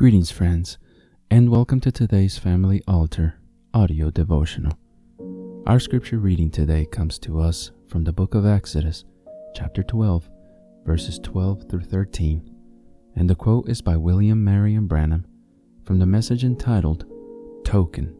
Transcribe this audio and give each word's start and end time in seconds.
Greetings, 0.00 0.30
friends, 0.30 0.78
and 1.30 1.50
welcome 1.50 1.78
to 1.80 1.92
today's 1.92 2.38
Family 2.38 2.82
Altar 2.88 3.34
audio 3.74 4.08
devotional. 4.08 4.72
Our 5.66 5.78
scripture 5.78 6.16
reading 6.16 6.50
today 6.50 6.86
comes 6.86 7.18
to 7.18 7.38
us 7.38 7.70
from 7.86 8.04
the 8.04 8.12
book 8.14 8.34
of 8.34 8.46
Exodus, 8.46 9.04
chapter 9.54 9.82
12, 9.82 10.30
verses 10.86 11.18
12 11.22 11.68
through 11.68 11.82
13, 11.82 12.50
and 13.14 13.28
the 13.28 13.34
quote 13.34 13.68
is 13.68 13.82
by 13.82 13.98
William 13.98 14.42
Marion 14.42 14.86
Branham 14.86 15.26
from 15.84 15.98
the 15.98 16.06
message 16.06 16.44
entitled 16.44 17.04
Token. 17.62 18.16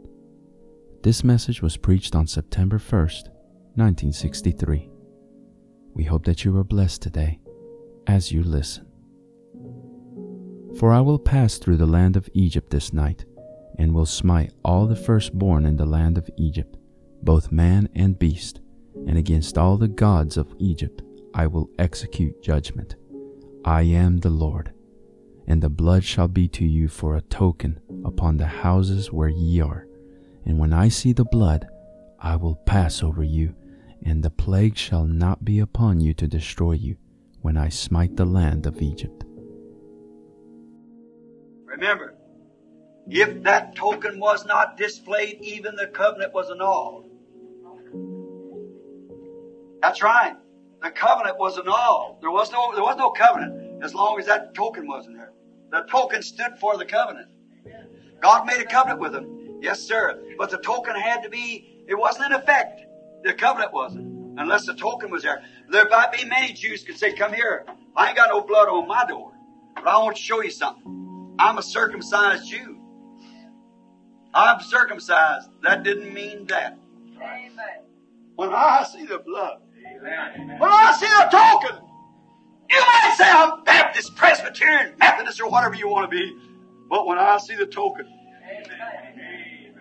This 1.03 1.25
message 1.25 1.63
was 1.63 1.79
preached 1.79 2.15
on 2.15 2.27
September 2.27 2.77
1st, 2.77 3.29
1963. 3.77 4.91
We 5.95 6.05
hope 6.05 6.27
that 6.27 6.45
you 6.45 6.55
are 6.59 6.63
blessed 6.63 7.01
today 7.01 7.41
as 8.07 8.33
you 8.33 8.43
listen. 8.43 8.90
For 10.81 10.93
I 10.93 11.03
will 11.03 11.19
pass 11.19 11.59
through 11.59 11.77
the 11.77 11.85
land 11.85 12.17
of 12.17 12.31
Egypt 12.33 12.71
this 12.71 12.91
night, 12.91 13.27
and 13.77 13.95
will 13.95 14.07
smite 14.07 14.55
all 14.65 14.87
the 14.87 14.97
firstborn 14.97 15.67
in 15.67 15.77
the 15.77 15.85
land 15.85 16.17
of 16.17 16.31
Egypt, 16.39 16.79
both 17.23 17.53
man 17.53 17.91
and 17.95 18.19
beast, 18.19 18.63
and 19.07 19.19
against 19.19 19.59
all 19.59 19.77
the 19.77 19.89
gods 19.89 20.39
of 20.39 20.55
Egypt 20.59 21.03
I 21.35 21.49
will 21.49 21.69
execute 21.79 22.43
judgment. 22.43 22.97
I 23.63 23.83
am 23.83 24.21
the 24.21 24.31
Lord. 24.31 24.73
And 25.47 25.63
the 25.63 25.69
blood 25.69 26.03
shall 26.03 26.29
be 26.29 26.49
to 26.49 26.65
you 26.65 26.89
for 26.89 27.15
a 27.15 27.21
token 27.21 27.79
upon 28.03 28.39
the 28.39 28.47
houses 28.47 29.13
where 29.13 29.29
ye 29.29 29.61
are. 29.61 29.87
And 30.47 30.59
when 30.59 30.73
I 30.73 30.89
see 30.89 31.13
the 31.13 31.27
blood, 31.27 31.67
I 32.21 32.37
will 32.37 32.57
pass 32.57 33.03
over 33.03 33.23
you, 33.23 33.55
and 34.03 34.23
the 34.23 34.31
plague 34.31 34.79
shall 34.79 35.05
not 35.05 35.45
be 35.45 35.59
upon 35.59 36.01
you 36.01 36.15
to 36.15 36.27
destroy 36.27 36.73
you, 36.73 36.97
when 37.43 37.59
I 37.59 37.69
smite 37.69 38.17
the 38.17 38.25
land 38.25 38.65
of 38.65 38.81
Egypt. 38.81 39.25
Remember, 41.81 42.15
if 43.09 43.43
that 43.45 43.75
token 43.75 44.21
was 44.21 44.45
not 44.45 44.77
displayed, 44.77 45.39
even 45.41 45.77
the 45.77 45.87
covenant 45.87 46.35
was 46.35 46.51
annulled. 46.51 47.09
That's 49.81 50.03
right. 50.03 50.35
The 50.83 50.91
covenant 50.91 51.39
was 51.39 51.57
annulled. 51.57 52.19
There 52.21 52.31
was 52.31 52.53
no, 52.53 52.75
there 52.75 52.83
was 52.83 52.99
no 52.99 53.09
covenant 53.13 53.83
as 53.83 53.95
long 53.95 54.19
as 54.19 54.27
that 54.27 54.55
token 54.55 54.87
wasn't 54.87 55.17
there. 55.17 55.33
The 55.71 55.87
token 55.91 56.21
stood 56.21 56.59
for 56.61 56.77
the 56.77 56.85
covenant. 56.85 57.29
God 58.21 58.45
made 58.45 58.61
a 58.61 58.67
covenant 58.67 59.01
with 59.01 59.13
them. 59.13 59.61
Yes, 59.63 59.81
sir. 59.81 60.23
But 60.37 60.51
the 60.51 60.59
token 60.59 60.95
had 60.97 61.23
to 61.23 61.31
be, 61.31 61.67
it 61.89 61.95
wasn't 61.95 62.27
in 62.27 62.33
effect. 62.33 62.83
The 63.25 63.33
covenant 63.33 63.73
wasn't. 63.73 64.39
Unless 64.39 64.67
the 64.67 64.75
token 64.75 65.11
was 65.11 65.23
there. 65.23 65.43
There 65.71 65.89
might 65.89 66.13
be 66.13 66.27
many 66.27 66.53
Jews 66.53 66.85
could 66.85 66.99
say, 66.99 67.15
come 67.15 67.33
here. 67.33 67.65
I 67.97 68.09
ain't 68.09 68.17
got 68.17 68.29
no 68.29 68.43
blood 68.43 68.69
on 68.69 68.87
my 68.87 69.07
door. 69.07 69.33
But 69.77 69.87
I 69.89 69.97
want 69.97 70.17
to 70.17 70.23
show 70.23 70.43
you 70.43 70.51
something. 70.51 71.10
I'm 71.41 71.57
a 71.57 71.63
circumcised 71.63 72.51
Jew. 72.51 72.79
I'm 74.35 74.61
circumcised. 74.61 75.49
That 75.63 75.83
didn't 75.83 76.13
mean 76.13 76.47
that. 76.49 76.79
Amen. 77.17 77.57
When 78.37 78.51
I 78.51 78.85
see 78.85 79.07
the 79.07 79.19
blood, 79.19 79.61
when 80.03 80.71
I 80.71 80.93
see 80.93 81.07
the 81.07 81.29
token, 81.31 81.83
you 82.71 82.79
might 82.79 83.15
say 83.17 83.25
I'm 83.27 83.65
Baptist, 83.65 84.15
Presbyterian, 84.17 84.95
Methodist, 84.99 85.41
or 85.41 85.49
whatever 85.49 85.75
you 85.75 85.89
want 85.89 86.11
to 86.11 86.15
be. 86.15 86.37
But 86.91 87.07
when 87.07 87.17
I 87.17 87.39
see 87.39 87.57
the 87.57 87.67
token, 87.67 88.07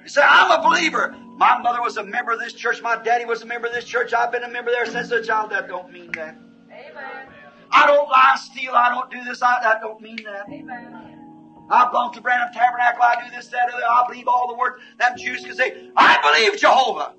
you 0.01 0.07
say, 0.07 0.21
I'm 0.23 0.59
a 0.59 0.67
believer. 0.67 1.13
My 1.35 1.61
mother 1.61 1.81
was 1.81 1.97
a 1.97 2.03
member 2.03 2.31
of 2.31 2.39
this 2.39 2.53
church. 2.53 2.81
My 2.81 3.01
daddy 3.03 3.25
was 3.25 3.41
a 3.41 3.45
member 3.45 3.67
of 3.67 3.73
this 3.73 3.83
church. 3.83 4.13
I've 4.13 4.31
been 4.31 4.43
a 4.43 4.49
member 4.49 4.71
there 4.71 4.85
since 4.85 5.11
a 5.11 5.21
child. 5.21 5.51
That 5.51 5.67
don't 5.67 5.91
mean 5.91 6.11
that. 6.13 6.37
Amen. 6.71 7.27
I 7.71 7.85
don't 7.85 8.09
lie, 8.09 8.37
steal. 8.37 8.71
I 8.73 8.89
don't 8.89 9.11
do 9.11 9.23
this. 9.25 9.41
I, 9.41 9.59
that 9.61 9.81
don't 9.81 10.01
mean 10.01 10.19
that. 10.23 10.45
Amen. 10.49 11.18
I 11.69 11.87
belong 11.89 12.13
to 12.13 12.21
Branham 12.21 12.49
Tabernacle. 12.53 13.03
I 13.03 13.23
do 13.23 13.35
this, 13.35 13.47
that, 13.47 13.69
other. 13.71 13.83
I 13.83 14.05
believe 14.07 14.27
all 14.27 14.47
the 14.47 14.55
word. 14.55 14.79
Them 14.97 15.17
Jews 15.17 15.45
can 15.45 15.55
say, 15.55 15.89
I 15.95 16.19
believe 16.21 16.59
Jehovah. 16.59 17.13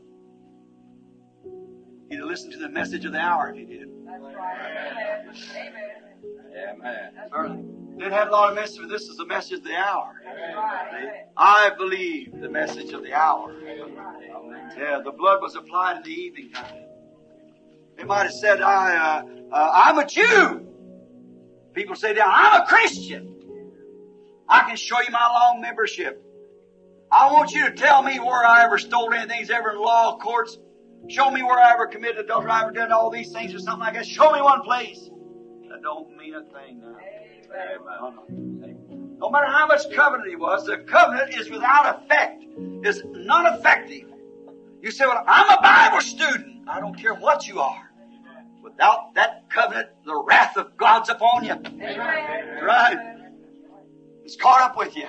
You'd 2.11 2.21
have 2.21 2.29
listened 2.29 2.53
to 2.53 2.59
the 2.59 2.69
message 2.69 3.05
of 3.05 3.13
the 3.13 3.21
hour 3.21 3.51
if 3.51 3.57
you 3.61 3.67
did. 3.67 3.89
That's 4.05 4.23
right. 4.37 5.27
Amen. 5.55 6.75
Amen. 6.75 7.13
Certainly. 7.31 7.81
Didn't 7.99 8.13
have 8.15 8.29
a 8.29 8.33
lot 8.33 8.49
of 8.49 8.57
message, 8.57 8.79
but 8.81 8.89
this 8.89 9.03
is 9.03 9.17
the 9.19 9.27
message 9.27 9.59
of 9.59 9.65
the 9.65 9.77
hour. 9.77 10.21
That's 10.25 10.57
right. 10.57 11.27
I 11.37 11.71
believe 11.77 12.33
the 12.41 12.49
message 12.49 12.93
of 12.93 13.03
the 13.03 13.13
hour. 13.13 13.55
Yeah, 14.77 15.01
the 15.05 15.13
blood 15.13 15.43
was 15.43 15.55
applied 15.55 15.99
in 15.99 16.03
the 16.05 16.11
evening 16.11 16.51
time. 16.51 16.85
They 17.97 18.05
might 18.05 18.23
have 18.23 18.33
said, 18.33 18.63
I, 18.63 18.97
uh, 18.97 19.23
uh, 19.55 19.71
I'm 19.75 19.99
a 19.99 20.07
Jew. 20.07 20.67
People 21.75 21.95
say, 21.95 22.15
now, 22.15 22.25
I'm 22.27 22.63
a 22.63 22.67
Christian. 22.67 23.40
I 24.51 24.65
can 24.67 24.77
show 24.77 25.01
you 25.01 25.11
my 25.11 25.27
long 25.27 25.61
membership. 25.61 26.21
I 27.13 27.33
want 27.33 27.53
you 27.53 27.71
to 27.71 27.75
tell 27.75 28.03
me 28.03 28.19
where 28.19 28.45
I 28.45 28.65
ever 28.65 28.79
stole 28.79 29.13
anything, 29.15 29.49
ever 29.51 29.71
in 29.71 29.79
law 29.79 30.19
courts. 30.19 30.59
Show 31.09 31.31
me 31.31 31.43
where 31.43 31.59
I 31.59 31.73
ever 31.73 31.87
committed 31.87 32.19
adultery, 32.19 32.51
I 32.51 32.63
ever 32.63 32.73
done 32.73 32.93
all 32.93 33.11
these 33.11 33.33
things 33.33 33.55
or 33.55 33.59
something 33.61 33.81
like 33.81 33.95
that. 33.95 34.07
Show 34.07 34.33
me 34.33 34.41
one 34.43 34.63
place. 34.63 35.09
That 35.69 35.83
don't 35.83 36.17
mean 36.17 36.35
a 36.35 36.43
thing 36.43 36.81
now. 36.81 36.97
No, 38.01 38.25
no. 39.19 39.31
Matter 39.31 39.47
how 39.47 39.67
much 39.67 39.83
covenant 39.95 40.29
he 40.29 40.37
was, 40.37 40.65
the 40.67 40.79
covenant 40.79 41.35
is 41.35 41.49
without 41.51 42.03
effect, 42.03 42.43
is 42.85 43.03
non-effective. 43.05 44.09
You 44.83 44.91
say, 44.91 45.07
well, 45.07 45.23
I'm 45.27 45.59
a 45.59 45.61
Bible 45.63 46.01
student. 46.01 46.69
I 46.69 46.81
don't 46.81 46.95
care 46.99 47.15
what 47.15 47.47
you 47.47 47.61
are. 47.61 47.91
Without 48.63 49.15
that 49.15 49.45
covenant, 49.51 49.89
the 50.05 50.17
wrath 50.17 50.57
of 50.57 50.77
God's 50.77 51.09
upon 51.09 51.45
you. 51.45 51.53
Amen. 51.53 52.65
Right. 52.65 53.20
It's 54.25 54.37
caught 54.37 54.63
up 54.63 54.77
with 54.77 54.97
you. 54.97 55.07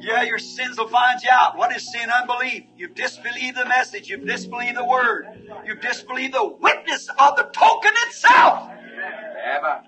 Yeah, 0.00 0.22
your 0.22 0.38
sins 0.38 0.76
will 0.76 0.88
find 0.88 1.20
you 1.22 1.30
out. 1.32 1.56
What 1.56 1.74
is 1.74 1.90
sin? 1.90 2.10
Unbelief. 2.10 2.64
You've 2.76 2.94
disbelieved 2.94 3.56
the 3.56 3.64
message. 3.64 4.08
You've 4.08 4.26
disbelieved 4.26 4.76
the 4.76 4.84
word. 4.84 5.26
You've 5.64 5.80
disbelieved 5.80 6.34
the 6.34 6.44
witness 6.44 7.08
of 7.18 7.36
the 7.36 7.44
token 7.44 7.92
itself. 8.06 8.70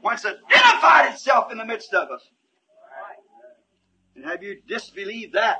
Once 0.03 0.25
identified 0.25 1.13
itself 1.13 1.53
in 1.53 1.59
the 1.59 1.67
midst 1.67 1.93
of 1.93 2.11
us. 2.11 2.23
And 4.15 4.25
have 4.25 4.43
you 4.43 4.57
disbelieved 4.67 5.35
that? 5.35 5.59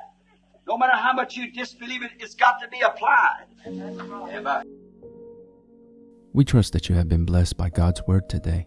No 0.67 0.79
matter 0.79 0.97
how 0.97 1.13
much 1.13 1.37
you 1.37 1.53
disbelieve 1.53 2.03
it, 2.03 2.13
it's 2.19 2.35
got 2.35 2.61
to 2.63 2.69
be 2.69 2.81
applied. 2.81 3.45
We 6.33 6.45
trust 6.45 6.73
that 6.73 6.89
you 6.89 6.95
have 6.95 7.09
been 7.09 7.25
blessed 7.25 7.57
by 7.57 7.69
God's 7.71 8.03
Word 8.07 8.29
today. 8.29 8.67